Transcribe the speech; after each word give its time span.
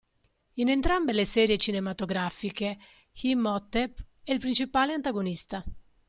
In 0.55 0.67
entrambe 0.69 1.13
le 1.13 1.25
serie 1.25 1.59
cinematografiche, 1.59 2.75
Imhotep 3.21 4.03
è 4.23 4.31
il 4.31 4.39
principale 4.39 4.93
antagonista. 4.93 5.63